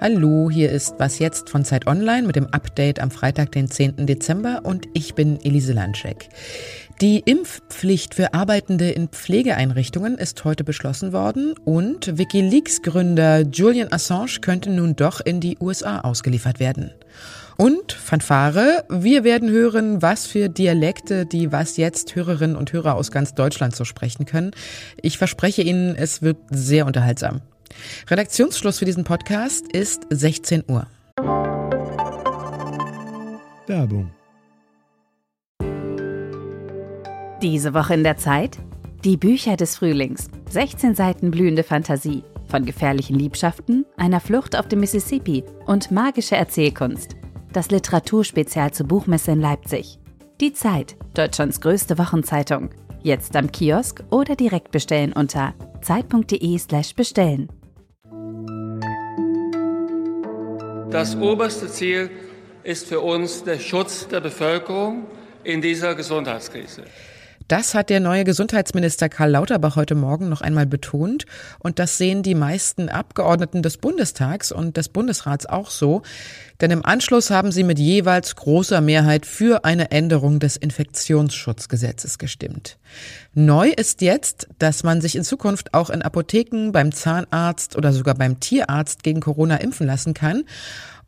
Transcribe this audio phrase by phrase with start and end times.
[0.00, 4.06] Hallo, hier ist Was jetzt von Zeit Online mit dem Update am Freitag, den 10.
[4.06, 6.28] Dezember und ich bin Elise Landschek.
[7.00, 14.70] Die Impfpflicht für Arbeitende in Pflegeeinrichtungen ist heute beschlossen worden und Wikileaks-Gründer Julian Assange könnte
[14.70, 16.92] nun doch in die USA ausgeliefert werden.
[17.56, 23.10] Und Fanfare, wir werden hören, was für Dialekte die Was jetzt Hörerinnen und Hörer aus
[23.10, 24.50] ganz Deutschland so sprechen können.
[25.00, 27.40] Ich verspreche Ihnen, es wird sehr unterhaltsam.
[28.08, 30.86] Redaktionsschluss für diesen Podcast ist 16 Uhr.
[33.66, 34.10] Werbung.
[37.42, 38.58] Diese Woche in der Zeit?
[39.04, 40.28] Die Bücher des Frühlings.
[40.50, 42.22] 16 Seiten blühende Fantasie.
[42.48, 47.16] Von gefährlichen Liebschaften, einer Flucht auf dem Mississippi und magische Erzählkunst.
[47.56, 49.98] Das Literaturspezial zur Buchmesse in Leipzig.
[50.42, 52.68] Die Zeit, Deutschlands größte Wochenzeitung.
[53.02, 57.48] Jetzt am Kiosk oder direkt bestellen unter zeit.de/slash bestellen.
[60.90, 62.10] Das oberste Ziel
[62.62, 65.06] ist für uns der Schutz der Bevölkerung
[65.42, 66.82] in dieser Gesundheitskrise.
[67.48, 71.26] Das hat der neue Gesundheitsminister Karl Lauterbach heute Morgen noch einmal betont.
[71.60, 76.02] Und das sehen die meisten Abgeordneten des Bundestags und des Bundesrats auch so.
[76.60, 82.78] Denn im Anschluss haben sie mit jeweils großer Mehrheit für eine Änderung des Infektionsschutzgesetzes gestimmt.
[83.32, 88.14] Neu ist jetzt, dass man sich in Zukunft auch in Apotheken, beim Zahnarzt oder sogar
[88.14, 90.42] beim Tierarzt gegen Corona impfen lassen kann.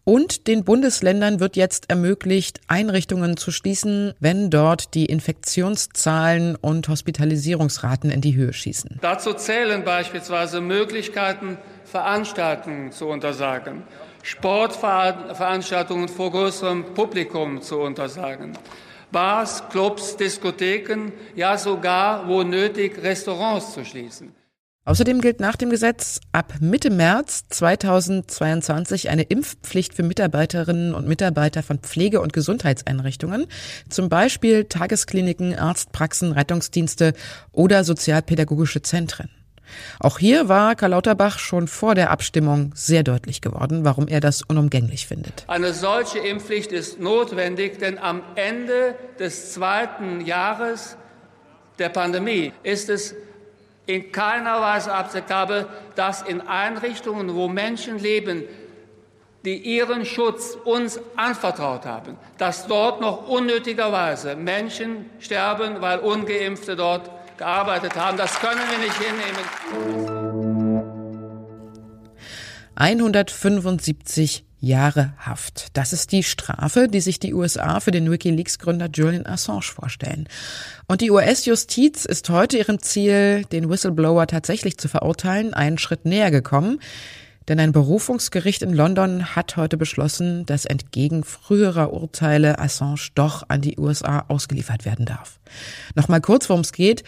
[0.08, 8.10] Und den Bundesländern wird jetzt ermöglicht, Einrichtungen zu schließen, wenn dort die Infektionszahlen und Hospitalisierungsraten
[8.10, 9.00] in die Höhe schießen.
[9.02, 13.82] Dazu zählen beispielsweise Möglichkeiten, Veranstaltungen zu untersagen,
[14.22, 18.56] Sportveranstaltungen vor größerem Publikum zu untersagen,
[19.12, 24.32] Bars, Clubs, Diskotheken, ja sogar, wo nötig, Restaurants zu schließen.
[24.88, 31.62] Außerdem gilt nach dem Gesetz ab Mitte März 2022 eine Impfpflicht für Mitarbeiterinnen und Mitarbeiter
[31.62, 33.48] von Pflege- und Gesundheitseinrichtungen,
[33.90, 37.12] zum Beispiel Tageskliniken, Arztpraxen, Rettungsdienste
[37.52, 39.28] oder sozialpädagogische Zentren.
[40.00, 44.40] Auch hier war Karl Lauterbach schon vor der Abstimmung sehr deutlich geworden, warum er das
[44.40, 45.44] unumgänglich findet.
[45.48, 50.96] Eine solche Impfpflicht ist notwendig, denn am Ende des zweiten Jahres
[51.78, 53.14] der Pandemie ist es
[53.88, 58.44] in keiner Weise akzeptabel, dass in Einrichtungen, wo Menschen leben,
[59.46, 67.10] die ihren Schutz uns anvertraut haben, dass dort noch unnötigerweise Menschen sterben, weil ungeimpfte dort
[67.38, 68.18] gearbeitet haben.
[68.18, 69.42] Das können wir nicht hinnehmen.
[72.74, 75.68] 175 Jahre Haft.
[75.76, 80.28] Das ist die Strafe, die sich die USA für den Wikileaks-Gründer Julian Assange vorstellen.
[80.86, 86.30] Und die US-Justiz ist heute ihrem Ziel, den Whistleblower tatsächlich zu verurteilen, einen Schritt näher
[86.30, 86.80] gekommen.
[87.48, 93.62] Denn ein Berufungsgericht in London hat heute beschlossen, dass entgegen früherer Urteile Assange doch an
[93.62, 95.40] die USA ausgeliefert werden darf.
[95.94, 97.04] Nochmal kurz, worum es geht.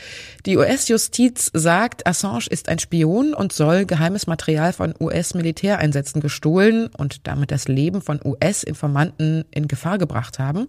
[0.47, 7.27] Die US-Justiz sagt, Assange ist ein Spion und soll geheimes Material von US-Militäreinsätzen gestohlen und
[7.27, 10.69] damit das Leben von US-Informanten in Gefahr gebracht haben.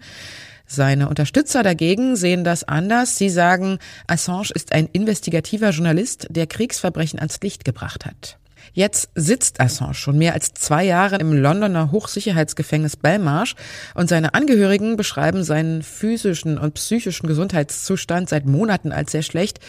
[0.67, 3.17] Seine Unterstützer dagegen sehen das anders.
[3.17, 8.37] Sie sagen, Assange ist ein investigativer Journalist, der Kriegsverbrechen ans Licht gebracht hat.
[8.73, 13.55] Jetzt sitzt Assange schon mehr als zwei Jahre im Londoner Hochsicherheitsgefängnis Belmarsh
[13.95, 19.59] und seine Angehörigen beschreiben seinen physischen und psychischen Gesundheitszustand seit Monaten als sehr schlecht,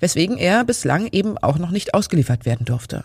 [0.00, 3.04] weswegen er bislang eben auch noch nicht ausgeliefert werden durfte.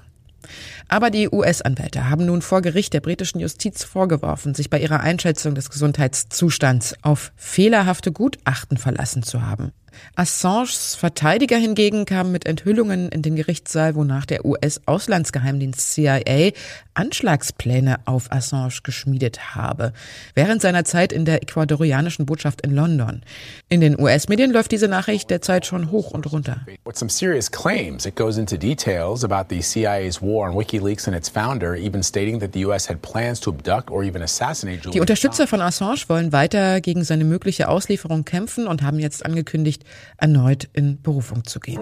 [0.87, 5.55] Aber die US-Anwälte haben nun vor Gericht der britischen Justiz vorgeworfen, sich bei ihrer Einschätzung
[5.55, 9.71] des Gesundheitszustands auf fehlerhafte Gutachten verlassen zu haben.
[10.15, 16.51] Assanges Verteidiger hingegen kam mit Enthüllungen in den Gerichtssaal, wonach der US-Auslandsgeheimdienst CIA
[16.93, 19.93] Anschlagspläne auf Assange geschmiedet habe,
[20.33, 23.21] während seiner Zeit in der ecuadorianischen Botschaft in London.
[23.69, 26.61] In den US-Medien läuft diese Nachricht derzeit schon hoch und runter.
[26.85, 31.15] With some serious claims, it goes into details about the CIA's war on WikiLeaks and
[31.15, 34.93] its founder, even stating that the US had plans to abduct or even assassinate Julian
[34.93, 39.83] Die Unterstützer von Assange wollen weiter gegen seine mögliche Auslieferung kämpfen und haben jetzt angekündigt,
[40.17, 41.79] erneut in Berufung zu gehen.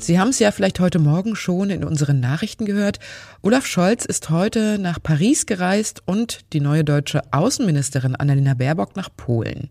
[0.00, 3.00] Sie haben es ja vielleicht heute Morgen schon in unseren Nachrichten gehört.
[3.42, 9.08] Olaf Scholz ist heute nach Paris gereist und die neue deutsche Außenministerin Annalena Baerbock nach
[9.16, 9.70] Polen.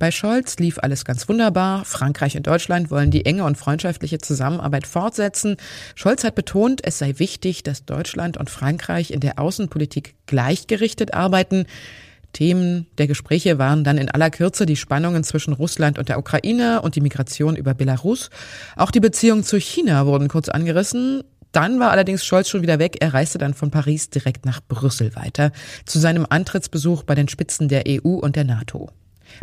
[0.00, 1.84] Bei Scholz lief alles ganz wunderbar.
[1.84, 5.56] Frankreich und Deutschland wollen die enge und freundschaftliche Zusammenarbeit fortsetzen.
[5.94, 11.66] Scholz hat betont, es sei wichtig, dass Deutschland und Frankreich in der Außenpolitik gleichgerichtet arbeiten.
[12.32, 16.82] Themen der Gespräche waren dann in aller Kürze die Spannungen zwischen Russland und der Ukraine
[16.82, 18.30] und die Migration über Belarus.
[18.76, 21.22] Auch die Beziehungen zu China wurden kurz angerissen.
[21.52, 22.98] Dann war allerdings Scholz schon wieder weg.
[23.00, 25.52] Er reiste dann von Paris direkt nach Brüssel weiter
[25.84, 28.90] zu seinem Antrittsbesuch bei den Spitzen der EU und der NATO.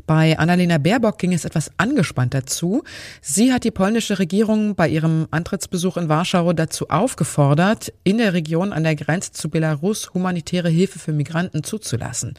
[0.06, 2.84] Bei Annalena Baerbock ging es etwas angespannter zu.
[3.22, 8.74] Sie hat die polnische Regierung bei ihrem Antrittsbesuch in Warschau dazu aufgefordert, in der Region
[8.74, 12.34] an der Grenze zu Belarus humanitäre Hilfe für Migranten zuzulassen.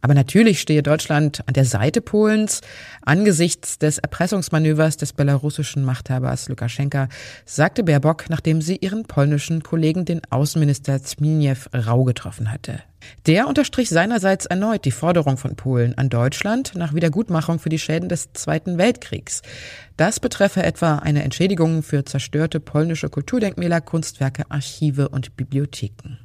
[0.00, 2.60] Aber natürlich stehe Deutschland an der Seite Polens.
[3.02, 7.08] Angesichts des Erpressungsmanövers des belarussischen Machthabers Lukaschenka
[7.44, 12.80] sagte Baerbock, nachdem sie ihren polnischen Kollegen, den Außenminister Zbigniew Rau, getroffen hatte.
[13.26, 18.08] Der unterstrich seinerseits erneut die Forderung von Polen an Deutschland nach Wiedergutmachung für die Schäden
[18.08, 19.42] des Zweiten Weltkriegs.
[19.96, 26.18] Das betreffe etwa eine Entschädigung für zerstörte polnische Kulturdenkmäler, Kunstwerke, Archive und Bibliotheken.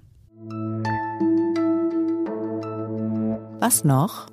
[3.60, 4.28] Was noch?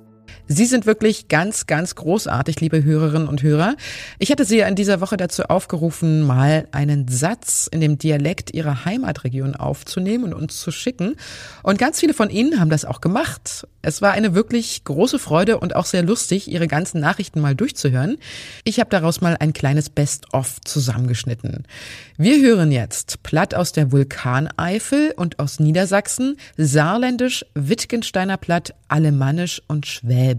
[0.47, 3.75] Sie sind wirklich ganz, ganz großartig, liebe Hörerinnen und Hörer.
[4.19, 8.83] Ich hatte Sie in dieser Woche dazu aufgerufen, mal einen Satz in dem Dialekt Ihrer
[8.83, 11.15] Heimatregion aufzunehmen und uns zu schicken.
[11.63, 13.67] Und ganz viele von Ihnen haben das auch gemacht.
[13.81, 18.17] Es war eine wirklich große Freude und auch sehr lustig, Ihre ganzen Nachrichten mal durchzuhören.
[18.65, 21.63] Ich habe daraus mal ein kleines Best-of zusammengeschnitten.
[22.17, 29.85] Wir hören jetzt Platt aus der Vulkaneifel und aus Niedersachsen, Saarländisch, Wittgensteiner Platt, Alemannisch und
[29.85, 30.32] Schwäbisch.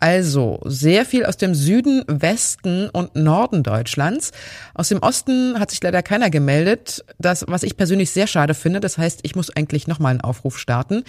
[0.00, 4.32] Also sehr viel aus dem Süden, Westen und Norden Deutschlands.
[4.74, 7.04] Aus dem Osten hat sich leider keiner gemeldet.
[7.18, 8.80] Das, was ich persönlich sehr schade finde.
[8.80, 11.04] Das heißt, ich muss eigentlich nochmal einen Aufruf starten.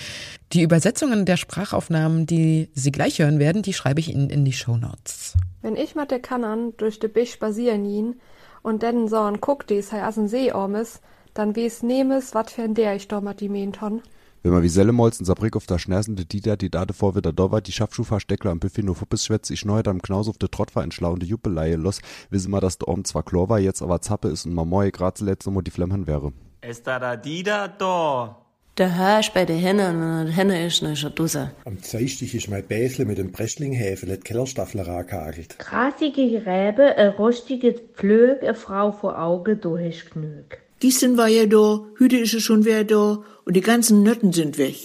[0.52, 4.54] Die Übersetzungen der Sprachaufnahmen, die Sie gleich hören werden, die schreibe ich Ihnen in die
[4.54, 5.36] Show Notes.
[5.62, 8.20] Wenn ich mit der Kannern durch de Bisch spazieren ihn
[8.62, 11.00] und dann so ein guck, die sei as ein See ormes,
[11.34, 14.02] dann wies nemes, wat ein der ich doch die Menton.
[14.44, 17.52] Wenn man wie Sellemolz in Sabrik auf der schnersende Dieter die Date vor wieder da
[17.52, 20.76] war, die Schaffschuhversteckler am Buffet nur Fuppes schwätz, ich neuer am Knaus auf de Trott
[20.76, 22.02] war in schlauende Juppeleie los,
[22.32, 25.20] wissen wir, dass der Orm zwar Chlor war, jetzt aber Zappe ist und Mamoy grad
[25.20, 26.34] zuletzt um die Flemmen wäre.
[26.62, 28.36] Ist da da Dieter da?
[28.80, 31.52] Der Hörsch bei der Henne und der Henne ist ne Dusse.
[31.66, 35.60] Am Zeistich ist mein Bäsle mit dem Breschlinghäfel et Kellerstaffler kagelt.
[35.60, 40.64] Grasige Gräbe, ein rostiges Pflög, eine Frau vor Auge durchknög.
[40.82, 44.58] Gießen war ja da, Hüte ist es schon wer da und die ganzen Nötten sind
[44.58, 44.78] weg.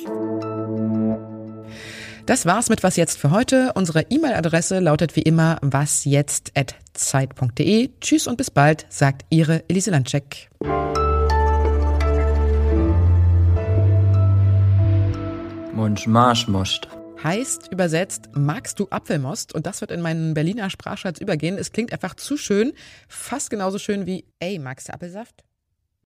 [2.26, 3.72] Das war's mit Was Jetzt für heute.
[3.74, 7.88] Unsere E-Mail-Adresse lautet wie immer wasjetzt.zeit.de.
[8.02, 10.50] Tschüss und bis bald, sagt Ihre Elise Landcheck.
[15.72, 16.88] Munch Marschmost.
[17.24, 19.54] Heißt übersetzt, magst du Apfelmost?
[19.54, 21.56] Und das wird in meinen Berliner Sprachschatz übergehen.
[21.56, 22.74] Es klingt einfach zu schön,
[23.08, 25.42] fast genauso schön wie, ey, magst du Apfelsaft?